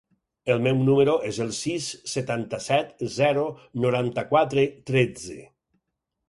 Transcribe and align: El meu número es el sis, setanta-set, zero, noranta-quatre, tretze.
El 0.51 0.61
meu 0.67 0.77
número 0.85 1.11
es 1.31 1.37
el 1.43 1.51
sis, 1.57 1.89
setanta-set, 2.13 2.95
zero, 3.19 3.45
noranta-quatre, 3.85 4.65
tretze. 4.93 5.39